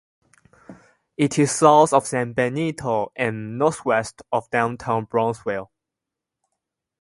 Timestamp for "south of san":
1.51-2.33